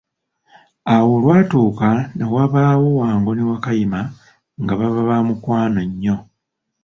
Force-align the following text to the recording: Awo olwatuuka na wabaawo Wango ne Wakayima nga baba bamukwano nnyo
Awo 0.93 1.07
olwatuuka 1.17 1.89
na 2.17 2.25
wabaawo 2.33 2.87
Wango 2.99 3.31
ne 3.33 3.43
Wakayima 3.49 3.99
nga 4.61 4.73
baba 4.79 5.01
bamukwano 5.09 5.81
nnyo 5.89 6.15